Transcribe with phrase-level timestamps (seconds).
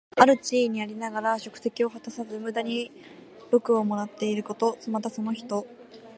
[0.15, 2.91] ある地位にありながら職責を果たさず、無駄に
[3.51, 4.75] 禄をもらっていること。
[4.87, 5.67] また、その人。